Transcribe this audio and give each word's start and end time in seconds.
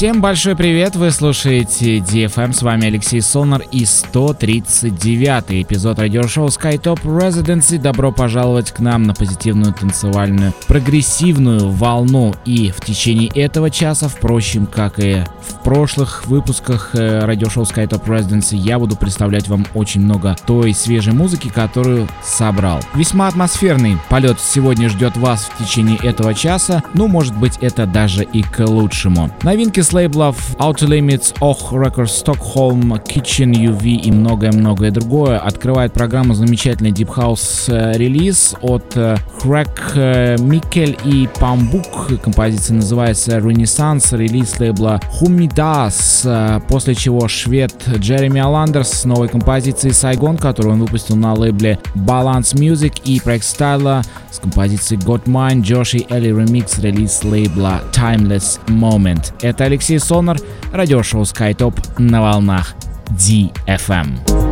Всем 0.00 0.22
большой 0.22 0.56
привет, 0.56 0.96
вы 0.96 1.10
слушаете 1.10 1.98
DFM, 1.98 2.54
с 2.54 2.62
вами 2.62 2.86
Алексей 2.86 3.20
Сонар 3.20 3.64
и 3.70 3.84
139 3.84 5.62
эпизод 5.62 5.98
радиошоу 5.98 6.46
SkyTop 6.46 7.02
Residency. 7.02 7.76
Добро 7.76 8.10
пожаловать 8.10 8.70
к 8.70 8.78
нам 8.78 9.02
на 9.02 9.12
позитивную 9.12 9.74
танцевальную 9.74 10.54
прогрессивную 10.68 11.68
волну. 11.68 12.34
И 12.46 12.70
в 12.70 12.80
течение 12.80 13.28
этого 13.34 13.68
часа, 13.68 14.08
впрочем, 14.08 14.64
как 14.64 14.98
и 14.98 15.22
в 15.46 15.62
прошлых 15.62 16.26
выпусках 16.26 16.94
э, 16.94 17.26
радиошоу 17.26 17.64
SkyTop 17.64 18.02
Residency, 18.06 18.56
я 18.56 18.78
буду 18.78 18.96
представлять 18.96 19.48
вам 19.48 19.66
очень 19.74 20.00
много 20.00 20.34
той 20.46 20.72
свежей 20.72 21.12
музыки, 21.12 21.52
которую 21.54 22.08
собрал. 22.24 22.80
Весьма 22.94 23.28
атмосферный 23.28 23.98
полет 24.08 24.40
сегодня 24.40 24.88
ждет 24.88 25.18
вас 25.18 25.50
в 25.54 25.62
течение 25.62 25.98
этого 25.98 26.32
часа, 26.32 26.82
ну, 26.94 27.06
может 27.06 27.36
быть, 27.36 27.58
это 27.60 27.84
даже 27.84 28.24
и 28.24 28.42
к 28.42 28.60
лучшему. 28.60 29.30
Новинки 29.42 29.82
лейблов 29.92 30.56
Outer 30.58 30.88
Limits, 30.88 31.34
Oh 31.40 31.56
Records, 31.72 32.24
Stockholm, 32.24 33.02
Kitchen 33.04 33.52
UV 33.52 33.96
и 33.96 34.10
многое-многое 34.10 34.90
другое 34.90 35.38
открывает 35.38 35.92
программу 35.92 36.34
замечательный 36.34 36.92
Deep 36.92 37.14
House 37.14 37.72
э, 37.72 37.96
релиз 37.98 38.54
от 38.62 38.96
Crack 38.96 39.70
э, 39.94 40.36
Микель 40.38 40.96
и 41.04 41.28
Памбук. 41.38 42.20
Композиция 42.22 42.76
называется 42.76 43.38
Renaissance, 43.38 44.16
релиз 44.16 44.58
лейбла 44.60 45.00
Humidas, 45.20 46.22
э, 46.24 46.60
после 46.68 46.94
чего 46.94 47.28
швед 47.28 47.74
Джереми 47.96 48.40
Аландерс 48.40 48.90
с 48.90 49.04
новой 49.04 49.28
композицией 49.28 49.92
Сайгон, 49.92 50.38
которую 50.38 50.74
он 50.74 50.80
выпустил 50.80 51.16
на 51.16 51.34
лейбле 51.34 51.78
Balance 51.94 52.54
Music 52.54 53.00
и 53.04 53.20
проект 53.20 53.44
Стайла 53.44 54.02
с 54.30 54.38
композицией 54.38 55.00
Got 55.02 55.24
Mine, 55.24 55.62
Josh 55.62 55.98
и 55.98 56.06
Элли 56.12 56.28
ремикс 56.28 56.78
релиз 56.78 57.24
лейбла 57.24 57.80
Timeless 57.92 58.60
Moment. 58.68 59.32
Это 59.42 59.64
Алексей 59.64 59.79
Алексей 59.80 59.98
Сонар, 59.98 60.38
радиошоу 60.74 61.22
SkyTop 61.22 61.98
на 61.98 62.20
волнах 62.20 62.74
DFM. 63.12 64.49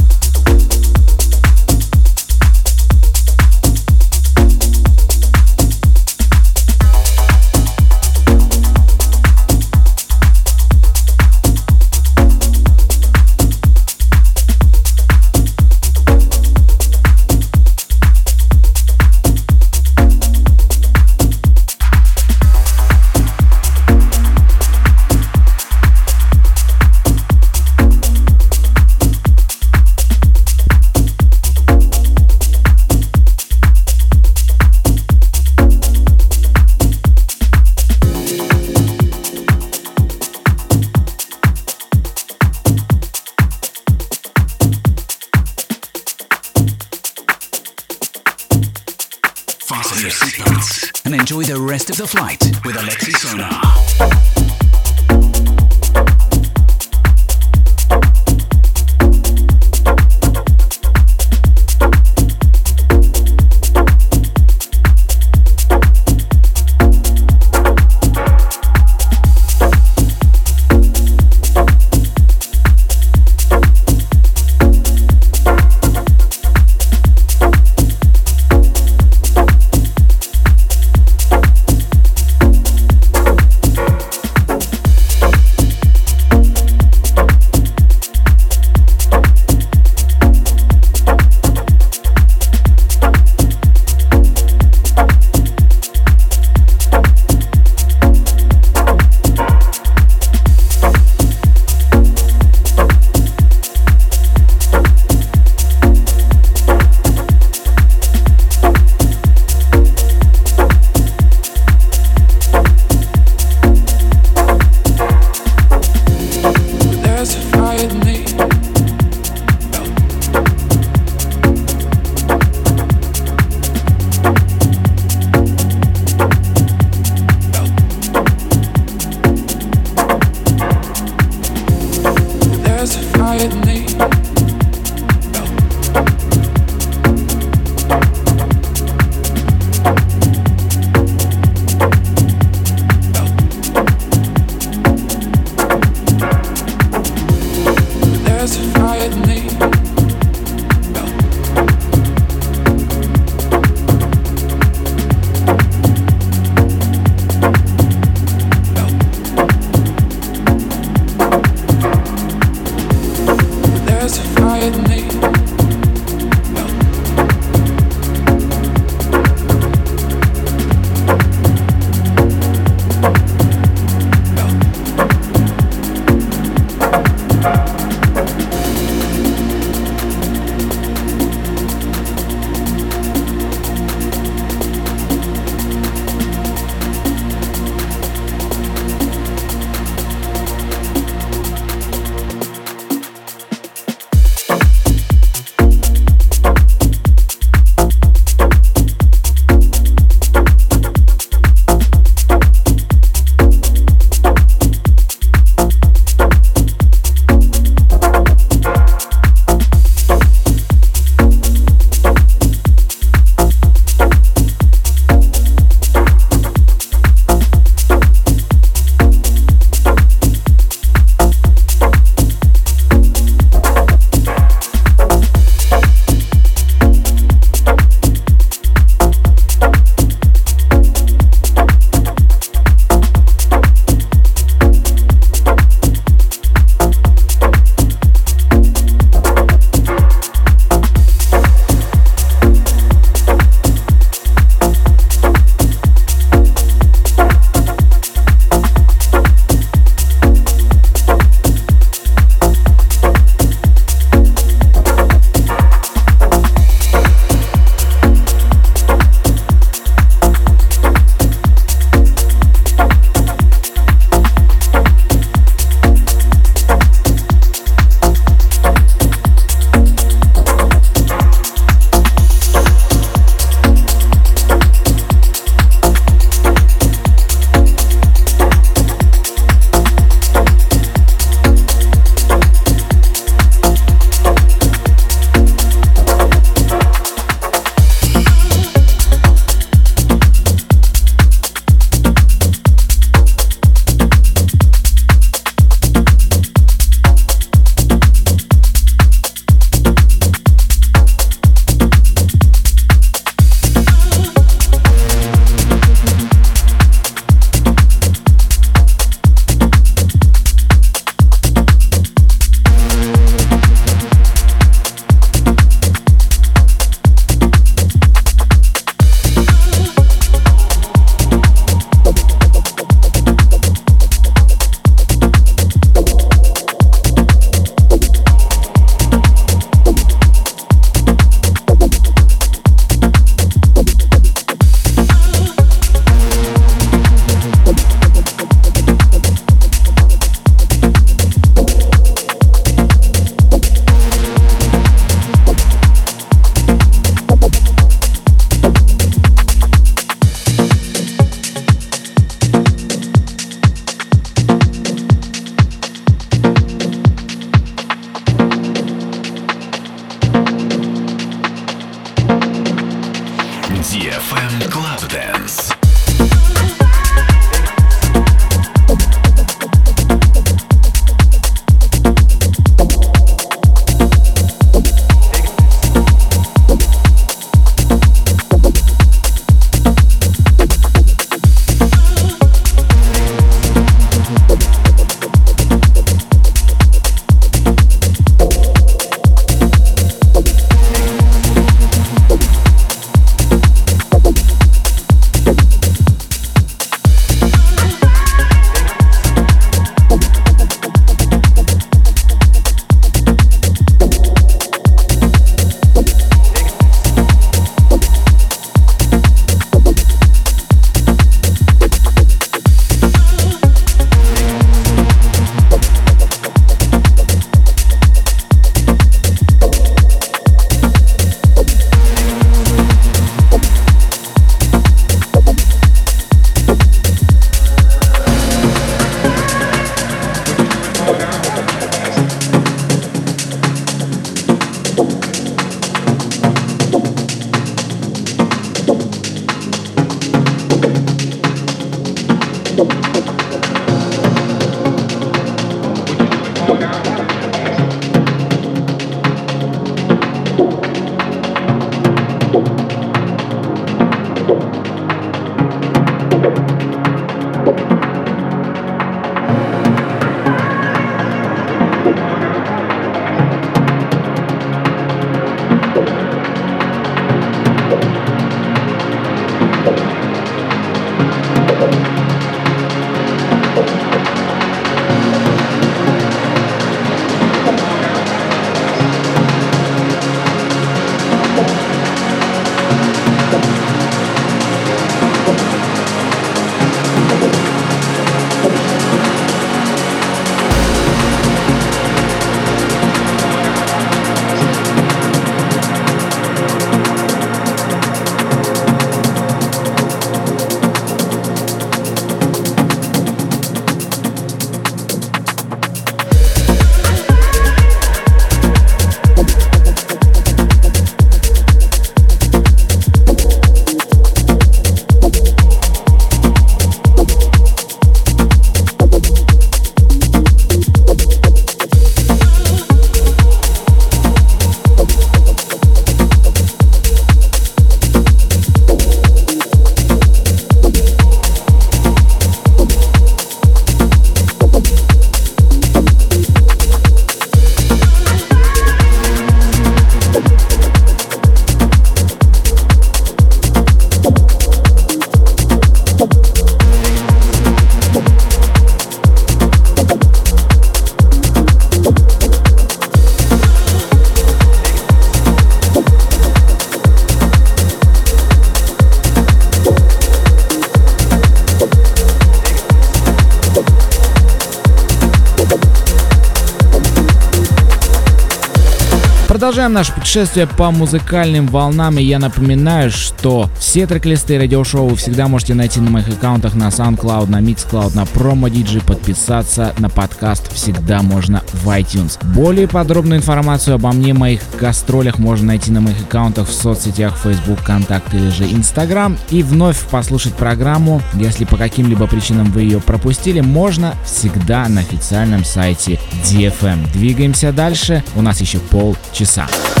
Продолжаем 569.61 569.93
наше 569.93 570.11
путешествие 570.13 570.65
по 570.65 570.89
музыкальным 570.89 571.67
волнам, 571.67 572.17
и 572.17 572.23
я 572.23 572.39
напоминаю, 572.39 573.11
что 573.11 573.69
все 573.77 574.07
трек-листы 574.07 574.57
радиошоу 574.57 575.09
вы 575.09 575.15
всегда 575.15 575.47
можете 575.47 575.75
найти 575.75 575.99
на 575.99 576.09
моих 576.09 576.29
аккаунтах 576.29 576.73
на 576.73 576.87
SoundCloud, 576.87 577.47
на 577.47 577.61
Mixcloud, 577.61 578.15
на 578.15 578.23
Promo 578.23 578.71
DJ, 578.71 579.05
подписаться 579.05 579.93
на 579.99 580.09
подкаст 580.09 580.73
всегда 580.73 581.21
можно 581.21 581.61
в 581.73 581.87
iTunes. 581.89 582.43
Более 582.55 582.87
подробную 582.87 583.37
информацию 583.37 583.93
обо 583.93 584.11
мне, 584.13 584.33
моих 584.33 584.61
гастролях 584.79 585.37
можно 585.37 585.67
найти 585.67 585.91
на 585.91 586.01
моих 586.01 586.19
аккаунтах 586.21 586.67
в 586.67 586.73
соцсетях 586.73 587.37
Facebook, 587.37 587.83
Контакт 587.83 588.33
или 588.33 588.49
же 588.49 588.63
Instagram. 588.63 589.37
И 589.51 589.61
вновь 589.61 589.99
послушать 590.07 590.55
программу, 590.55 591.21
если 591.35 591.65
по 591.65 591.77
каким-либо 591.77 592.25
причинам 592.25 592.71
вы 592.71 592.81
ее 592.81 592.99
пропустили, 592.99 593.61
можно 593.61 594.15
всегда 594.25 594.89
на 594.89 595.01
официальном 595.01 595.63
сайте 595.63 596.19
DFM. 596.45 597.11
Двигаемся 597.13 597.71
дальше, 597.71 598.23
у 598.35 598.41
нас 598.41 598.59
еще 598.59 598.79
полчаса. 598.79 599.50
cabeça. 599.51 600.00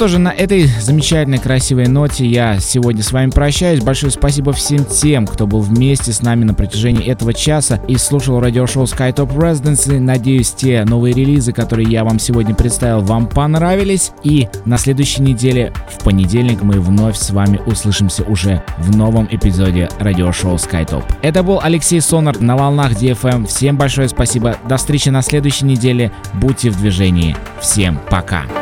Что 0.00 0.08
же, 0.08 0.18
на 0.18 0.30
этой 0.30 0.64
замечательной, 0.64 1.36
красивой 1.36 1.86
ноте 1.86 2.24
я 2.24 2.58
сегодня 2.58 3.02
с 3.02 3.12
вами 3.12 3.28
прощаюсь. 3.28 3.82
Большое 3.82 4.10
спасибо 4.10 4.50
всем 4.54 4.86
тем, 4.86 5.26
кто 5.26 5.46
был 5.46 5.60
вместе 5.60 6.14
с 6.14 6.22
нами 6.22 6.44
на 6.44 6.54
протяжении 6.54 7.06
этого 7.06 7.34
часа 7.34 7.78
и 7.86 7.98
слушал 7.98 8.40
радиошоу 8.40 8.84
SkyTop 8.84 9.36
Residency. 9.36 10.00
Надеюсь, 10.00 10.52
те 10.52 10.86
новые 10.86 11.12
релизы, 11.12 11.52
которые 11.52 11.86
я 11.90 12.02
вам 12.02 12.18
сегодня 12.18 12.54
представил, 12.54 13.02
вам 13.02 13.26
понравились. 13.26 14.12
И 14.24 14.48
на 14.64 14.78
следующей 14.78 15.20
неделе, 15.20 15.70
в 15.94 16.02
понедельник, 16.02 16.62
мы 16.62 16.80
вновь 16.80 17.18
с 17.18 17.28
вами 17.28 17.60
услышимся 17.66 18.22
уже 18.22 18.64
в 18.78 18.96
новом 18.96 19.28
эпизоде 19.30 19.90
радиошоу 19.98 20.54
SkyTop. 20.54 21.04
Это 21.20 21.42
был 21.42 21.60
Алексей 21.62 22.00
Сонар 22.00 22.40
на 22.40 22.56
волнах 22.56 22.92
DFM. 22.92 23.44
Всем 23.44 23.76
большое 23.76 24.08
спасибо. 24.08 24.56
До 24.66 24.78
встречи 24.78 25.10
на 25.10 25.20
следующей 25.20 25.66
неделе. 25.66 26.10
Будьте 26.32 26.70
в 26.70 26.78
движении. 26.78 27.36
Всем 27.60 28.00
пока. 28.08 28.44
This 28.44 28.59